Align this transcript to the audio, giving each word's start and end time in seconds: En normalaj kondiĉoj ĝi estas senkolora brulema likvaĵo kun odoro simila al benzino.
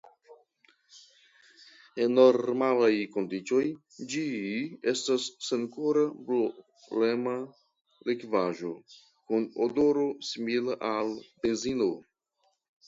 En 2.05 2.13
normalaj 2.19 2.93
kondiĉoj 3.15 3.59
ĝi 4.13 4.23
estas 4.91 5.27
senkolora 5.49 6.05
brulema 6.29 7.33
likvaĵo 8.11 8.73
kun 8.95 9.49
odoro 9.67 10.07
simila 10.31 10.79
al 10.93 11.13
benzino. 11.45 11.91